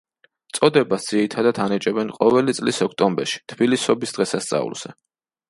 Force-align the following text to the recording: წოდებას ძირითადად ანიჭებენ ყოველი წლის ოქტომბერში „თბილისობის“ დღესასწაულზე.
წოდებას 0.59 1.03
ძირითადად 1.11 1.59
ანიჭებენ 1.65 2.09
ყოველი 2.15 2.57
წლის 2.61 2.81
ოქტომბერში 2.87 3.43
„თბილისობის“ 3.55 4.17
დღესასწაულზე. 4.19 4.97